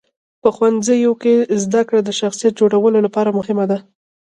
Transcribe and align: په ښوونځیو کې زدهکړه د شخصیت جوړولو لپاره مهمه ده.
په 0.41 0.49
ښوونځیو 0.55 1.11
کې 1.21 1.33
زدهکړه 1.63 1.99
د 2.03 2.09
شخصیت 2.19 2.53
جوړولو 2.59 2.97
لپاره 3.05 3.35
مهمه 3.39 3.65
ده. 3.71 3.77